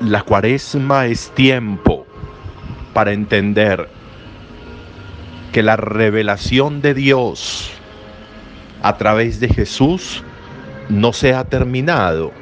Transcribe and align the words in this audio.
La 0.00 0.22
cuaresma 0.22 1.04
es 1.06 1.30
tiempo 1.34 2.06
para 2.94 3.12
entender 3.12 3.86
que 5.52 5.62
la 5.62 5.76
revelación 5.76 6.80
de 6.80 6.94
Dios 6.94 7.70
a 8.82 8.96
través 8.96 9.40
de 9.40 9.50
Jesús 9.50 10.24
no 10.88 11.12
se 11.12 11.34
ha 11.34 11.44
terminado, 11.44 12.32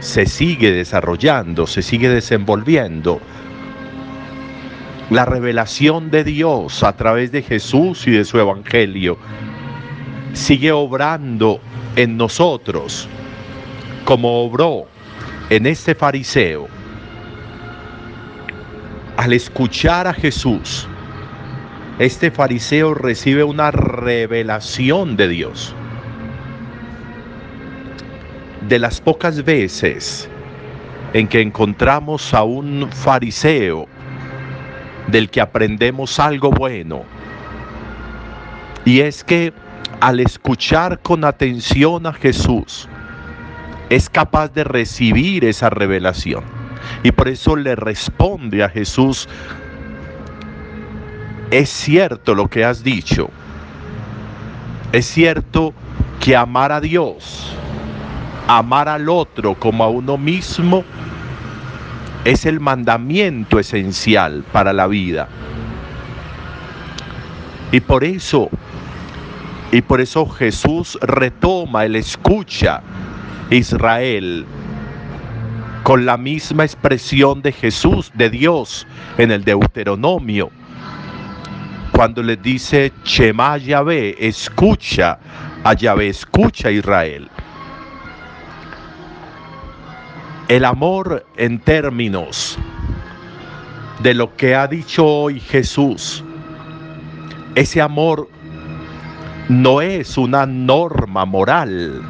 se 0.00 0.24
sigue 0.24 0.72
desarrollando, 0.72 1.66
se 1.66 1.82
sigue 1.82 2.08
desenvolviendo. 2.08 3.20
La 5.10 5.26
revelación 5.26 6.10
de 6.10 6.24
Dios 6.24 6.82
a 6.84 6.96
través 6.96 7.32
de 7.32 7.42
Jesús 7.42 8.06
y 8.06 8.12
de 8.12 8.24
su 8.24 8.38
Evangelio 8.38 9.18
sigue 10.32 10.72
obrando 10.72 11.60
en 11.96 12.16
nosotros 12.16 13.10
como 14.06 14.42
obró 14.42 14.86
en 15.50 15.66
este 15.66 15.94
fariseo. 15.94 16.68
Al 19.16 19.32
escuchar 19.32 20.06
a 20.06 20.14
Jesús, 20.14 20.88
este 21.98 22.30
fariseo 22.30 22.94
recibe 22.94 23.44
una 23.44 23.70
revelación 23.70 25.16
de 25.16 25.28
Dios. 25.28 25.74
De 28.68 28.78
las 28.78 29.00
pocas 29.00 29.44
veces 29.44 30.28
en 31.12 31.28
que 31.28 31.40
encontramos 31.40 32.34
a 32.34 32.42
un 32.42 32.88
fariseo 32.90 33.86
del 35.06 35.30
que 35.30 35.40
aprendemos 35.40 36.18
algo 36.18 36.50
bueno, 36.50 37.04
y 38.84 39.00
es 39.00 39.22
que 39.22 39.52
al 40.00 40.18
escuchar 40.20 40.98
con 41.00 41.24
atención 41.24 42.06
a 42.06 42.12
Jesús, 42.12 42.88
es 43.94 44.10
capaz 44.10 44.52
de 44.52 44.64
recibir 44.64 45.44
esa 45.44 45.70
revelación. 45.70 46.42
Y 47.04 47.12
por 47.12 47.28
eso 47.28 47.54
le 47.54 47.76
responde 47.76 48.64
a 48.64 48.68
Jesús, 48.68 49.28
es 51.52 51.70
cierto 51.70 52.34
lo 52.34 52.48
que 52.48 52.64
has 52.64 52.82
dicho, 52.82 53.30
es 54.90 55.06
cierto 55.06 55.72
que 56.18 56.34
amar 56.34 56.72
a 56.72 56.80
Dios, 56.80 57.54
amar 58.48 58.88
al 58.88 59.08
otro 59.08 59.54
como 59.54 59.84
a 59.84 59.88
uno 59.88 60.18
mismo, 60.18 60.82
es 62.24 62.46
el 62.46 62.58
mandamiento 62.58 63.60
esencial 63.60 64.44
para 64.50 64.72
la 64.72 64.88
vida. 64.88 65.28
Y 67.70 67.78
por 67.78 68.02
eso, 68.02 68.50
y 69.70 69.82
por 69.82 70.00
eso 70.00 70.26
Jesús 70.26 70.98
retoma, 71.00 71.84
el 71.84 71.94
escucha 71.94 72.82
Israel 73.50 74.46
con 75.84 76.06
la 76.06 76.16
misma 76.16 76.64
expresión 76.64 77.42
de 77.42 77.52
Jesús, 77.52 78.10
de 78.14 78.30
Dios, 78.30 78.86
en 79.18 79.30
el 79.30 79.44
Deuteronomio. 79.44 80.50
Cuando 81.92 82.22
le 82.22 82.36
dice, 82.38 82.90
Shema 83.04 83.58
Yahvé, 83.58 84.16
escucha 84.18 85.18
a 85.62 85.74
Yahvé, 85.74 86.08
escucha 86.08 86.68
a 86.68 86.70
Israel. 86.70 87.30
El 90.48 90.64
amor 90.64 91.26
en 91.36 91.58
términos 91.60 92.58
de 94.02 94.14
lo 94.14 94.34
que 94.36 94.54
ha 94.54 94.66
dicho 94.66 95.06
hoy 95.06 95.38
Jesús, 95.38 96.24
ese 97.54 97.82
amor 97.82 98.28
no 99.50 99.82
es 99.82 100.16
una 100.16 100.46
norma 100.46 101.26
moral, 101.26 102.02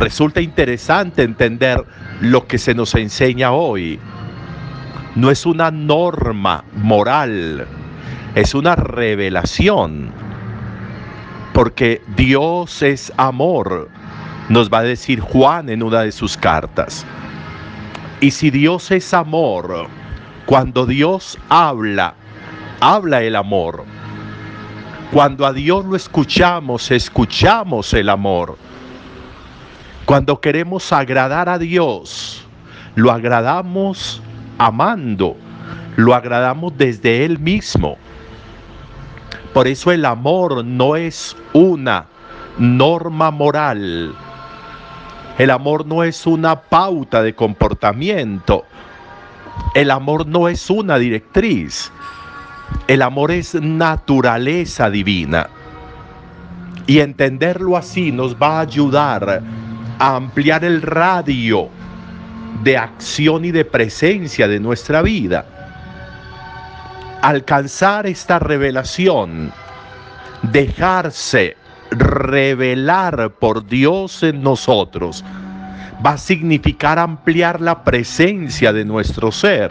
Resulta 0.00 0.40
interesante 0.40 1.22
entender 1.22 1.84
lo 2.22 2.46
que 2.46 2.56
se 2.56 2.74
nos 2.74 2.94
enseña 2.94 3.52
hoy. 3.52 4.00
No 5.14 5.30
es 5.30 5.44
una 5.44 5.70
norma 5.70 6.64
moral, 6.72 7.66
es 8.34 8.54
una 8.54 8.76
revelación. 8.76 10.10
Porque 11.52 12.00
Dios 12.16 12.80
es 12.80 13.12
amor, 13.18 13.90
nos 14.48 14.70
va 14.70 14.78
a 14.78 14.84
decir 14.84 15.20
Juan 15.20 15.68
en 15.68 15.82
una 15.82 16.00
de 16.00 16.12
sus 16.12 16.34
cartas. 16.34 17.04
Y 18.22 18.30
si 18.30 18.48
Dios 18.48 18.90
es 18.90 19.12
amor, 19.12 19.86
cuando 20.46 20.86
Dios 20.86 21.36
habla, 21.50 22.14
habla 22.80 23.22
el 23.22 23.36
amor. 23.36 23.84
Cuando 25.12 25.44
a 25.44 25.52
Dios 25.52 25.84
lo 25.84 25.94
escuchamos, 25.94 26.90
escuchamos 26.90 27.92
el 27.92 28.08
amor. 28.08 28.56
Cuando 30.10 30.40
queremos 30.40 30.92
agradar 30.92 31.48
a 31.48 31.56
Dios, 31.56 32.44
lo 32.96 33.12
agradamos 33.12 34.20
amando, 34.58 35.36
lo 35.94 36.16
agradamos 36.16 36.76
desde 36.76 37.24
Él 37.24 37.38
mismo. 37.38 37.96
Por 39.54 39.68
eso 39.68 39.92
el 39.92 40.04
amor 40.04 40.64
no 40.64 40.96
es 40.96 41.36
una 41.52 42.06
norma 42.58 43.30
moral. 43.30 44.12
El 45.38 45.48
amor 45.48 45.86
no 45.86 46.02
es 46.02 46.26
una 46.26 46.60
pauta 46.60 47.22
de 47.22 47.36
comportamiento. 47.36 48.64
El 49.76 49.92
amor 49.92 50.26
no 50.26 50.48
es 50.48 50.68
una 50.70 50.98
directriz. 50.98 51.92
El 52.88 53.02
amor 53.02 53.30
es 53.30 53.54
naturaleza 53.54 54.90
divina. 54.90 55.48
Y 56.88 56.98
entenderlo 56.98 57.76
así 57.76 58.10
nos 58.10 58.34
va 58.34 58.58
a 58.58 58.62
ayudar 58.62 59.40
ampliar 60.00 60.64
el 60.64 60.80
radio 60.80 61.68
de 62.64 62.76
acción 62.76 63.44
y 63.44 63.52
de 63.52 63.64
presencia 63.64 64.48
de 64.48 64.58
nuestra 64.58 65.02
vida. 65.02 65.46
Alcanzar 67.22 68.06
esta 68.06 68.38
revelación, 68.38 69.52
dejarse 70.42 71.56
revelar 71.90 73.30
por 73.38 73.66
Dios 73.66 74.22
en 74.22 74.42
nosotros, 74.42 75.22
va 76.04 76.12
a 76.12 76.18
significar 76.18 76.98
ampliar 76.98 77.60
la 77.60 77.84
presencia 77.84 78.72
de 78.72 78.86
nuestro 78.86 79.30
ser, 79.30 79.70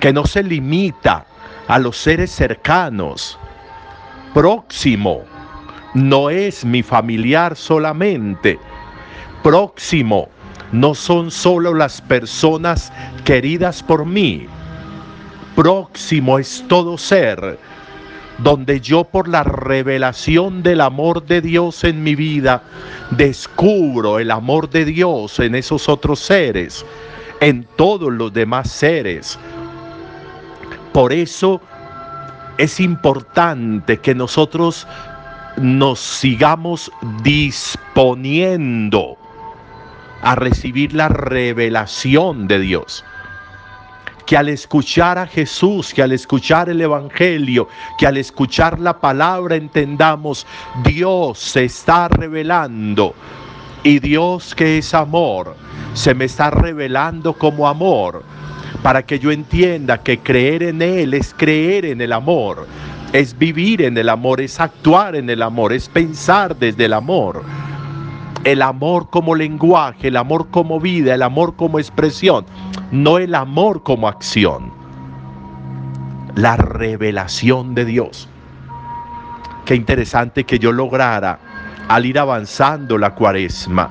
que 0.00 0.12
no 0.12 0.26
se 0.26 0.42
limita 0.42 1.26
a 1.68 1.78
los 1.78 1.96
seres 1.96 2.32
cercanos, 2.32 3.38
próximo, 4.34 5.22
no 5.94 6.28
es 6.28 6.64
mi 6.64 6.82
familiar 6.82 7.54
solamente, 7.54 8.58
próximo 9.48 10.28
no 10.72 10.94
son 10.94 11.30
solo 11.30 11.72
las 11.72 12.02
personas 12.02 12.92
queridas 13.24 13.82
por 13.82 14.04
mí. 14.04 14.46
Próximo 15.56 16.38
es 16.38 16.62
todo 16.68 16.98
ser, 16.98 17.58
donde 18.36 18.78
yo 18.82 19.04
por 19.04 19.26
la 19.26 19.44
revelación 19.44 20.62
del 20.62 20.82
amor 20.82 21.24
de 21.24 21.40
Dios 21.40 21.82
en 21.84 22.02
mi 22.02 22.14
vida, 22.14 22.62
descubro 23.10 24.18
el 24.18 24.32
amor 24.32 24.68
de 24.68 24.84
Dios 24.84 25.40
en 25.40 25.54
esos 25.54 25.88
otros 25.88 26.18
seres, 26.20 26.84
en 27.40 27.66
todos 27.76 28.12
los 28.12 28.30
demás 28.34 28.70
seres. 28.70 29.38
Por 30.92 31.10
eso 31.10 31.62
es 32.58 32.80
importante 32.80 33.96
que 33.96 34.14
nosotros 34.14 34.86
nos 35.56 36.00
sigamos 36.00 36.92
disponiendo 37.22 39.16
a 40.22 40.34
recibir 40.34 40.92
la 40.94 41.08
revelación 41.08 42.48
de 42.48 42.60
Dios. 42.60 43.04
Que 44.26 44.36
al 44.36 44.48
escuchar 44.48 45.16
a 45.18 45.26
Jesús, 45.26 45.94
que 45.94 46.02
al 46.02 46.12
escuchar 46.12 46.68
el 46.68 46.80
Evangelio, 46.80 47.68
que 47.98 48.06
al 48.06 48.18
escuchar 48.18 48.78
la 48.78 48.98
palabra 48.98 49.56
entendamos, 49.56 50.46
Dios 50.84 51.38
se 51.38 51.64
está 51.64 52.08
revelando. 52.08 53.14
Y 53.84 54.00
Dios 54.00 54.54
que 54.54 54.78
es 54.78 54.92
amor, 54.92 55.56
se 55.94 56.14
me 56.14 56.26
está 56.26 56.50
revelando 56.50 57.32
como 57.32 57.68
amor, 57.68 58.22
para 58.82 59.06
que 59.06 59.18
yo 59.18 59.30
entienda 59.30 59.98
que 59.98 60.18
creer 60.18 60.62
en 60.62 60.82
Él 60.82 61.14
es 61.14 61.32
creer 61.34 61.86
en 61.86 62.00
el 62.00 62.12
amor, 62.12 62.66
es 63.12 63.38
vivir 63.38 63.80
en 63.80 63.96
el 63.96 64.10
amor, 64.10 64.40
es 64.42 64.60
actuar 64.60 65.16
en 65.16 65.30
el 65.30 65.40
amor, 65.40 65.72
es 65.72 65.88
pensar 65.88 66.54
desde 66.56 66.84
el 66.84 66.92
amor 66.92 67.42
el 68.52 68.62
amor 68.62 69.10
como 69.10 69.34
lenguaje, 69.34 70.08
el 70.08 70.16
amor 70.16 70.48
como 70.50 70.80
vida, 70.80 71.14
el 71.14 71.22
amor 71.22 71.54
como 71.56 71.78
expresión, 71.78 72.46
no 72.90 73.18
el 73.18 73.34
amor 73.34 73.82
como 73.82 74.08
acción. 74.08 74.72
La 76.34 76.56
revelación 76.56 77.74
de 77.74 77.84
Dios. 77.84 78.26
Qué 79.66 79.74
interesante 79.74 80.44
que 80.44 80.58
yo 80.58 80.72
lograra, 80.72 81.38
al 81.88 82.06
ir 82.06 82.18
avanzando 82.18 82.96
la 82.96 83.14
cuaresma, 83.14 83.90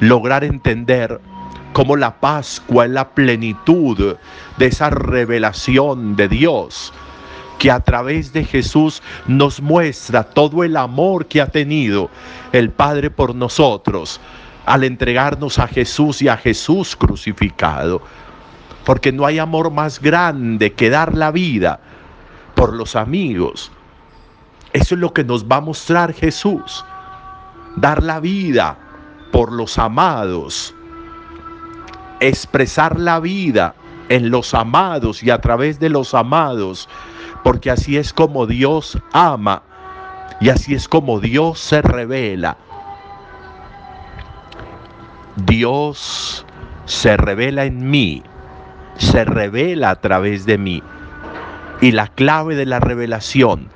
lograr 0.00 0.42
entender 0.42 1.20
cómo 1.72 1.94
la 1.94 2.16
Pascua 2.16 2.86
es 2.86 2.90
la 2.90 3.10
plenitud 3.10 4.16
de 4.56 4.66
esa 4.66 4.90
revelación 4.90 6.16
de 6.16 6.26
Dios 6.26 6.92
que 7.58 7.70
a 7.70 7.80
través 7.80 8.32
de 8.32 8.44
Jesús 8.44 9.02
nos 9.26 9.60
muestra 9.60 10.24
todo 10.24 10.64
el 10.64 10.76
amor 10.76 11.26
que 11.26 11.40
ha 11.40 11.46
tenido 11.46 12.10
el 12.52 12.70
Padre 12.70 13.10
por 13.10 13.34
nosotros 13.34 14.20
al 14.66 14.82
entregarnos 14.82 15.58
a 15.58 15.68
Jesús 15.68 16.20
y 16.20 16.28
a 16.28 16.36
Jesús 16.36 16.96
crucificado. 16.96 18.02
Porque 18.84 19.12
no 19.12 19.24
hay 19.24 19.38
amor 19.38 19.70
más 19.70 20.00
grande 20.00 20.72
que 20.72 20.90
dar 20.90 21.14
la 21.14 21.30
vida 21.30 21.80
por 22.54 22.74
los 22.74 22.96
amigos. 22.96 23.70
Eso 24.72 24.94
es 24.94 25.00
lo 25.00 25.12
que 25.12 25.24
nos 25.24 25.46
va 25.46 25.56
a 25.56 25.60
mostrar 25.60 26.12
Jesús. 26.12 26.84
Dar 27.76 28.02
la 28.02 28.20
vida 28.20 28.76
por 29.32 29.52
los 29.52 29.78
amados. 29.78 30.74
Expresar 32.20 32.98
la 32.98 33.20
vida 33.20 33.74
en 34.08 34.30
los 34.30 34.54
amados 34.54 35.22
y 35.22 35.30
a 35.30 35.40
través 35.40 35.78
de 35.78 35.90
los 35.90 36.14
amados. 36.14 36.88
Porque 37.46 37.70
así 37.70 37.96
es 37.96 38.12
como 38.12 38.48
Dios 38.48 38.98
ama 39.12 39.62
y 40.40 40.48
así 40.48 40.74
es 40.74 40.88
como 40.88 41.20
Dios 41.20 41.60
se 41.60 41.80
revela. 41.80 42.56
Dios 45.36 46.44
se 46.86 47.16
revela 47.16 47.64
en 47.64 47.88
mí, 47.88 48.24
se 48.96 49.24
revela 49.24 49.90
a 49.90 50.00
través 50.00 50.44
de 50.44 50.58
mí. 50.58 50.82
Y 51.80 51.92
la 51.92 52.08
clave 52.08 52.56
de 52.56 52.66
la 52.66 52.80
revelación, 52.80 53.68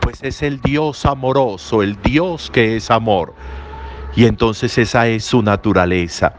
pues 0.00 0.20
es 0.24 0.42
el 0.42 0.60
Dios 0.60 1.06
amoroso, 1.06 1.84
el 1.84 1.94
Dios 2.02 2.50
que 2.50 2.74
es 2.74 2.90
amor. 2.90 3.32
Y 4.16 4.26
entonces 4.26 4.76
esa 4.76 5.06
es 5.06 5.24
su 5.24 5.40
naturaleza. 5.40 6.34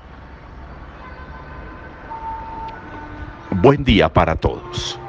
Buen 3.52 3.86
día 3.86 4.12
para 4.12 4.36
todos. 4.36 5.00